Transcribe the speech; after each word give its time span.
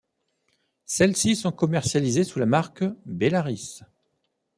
Celles-ci 0.87 1.35
sont 1.35 1.51
commercialisées 1.51 2.23
sous 2.23 2.39
la 2.39 2.47
marque 2.47 2.83
Bellaris. 3.05 3.81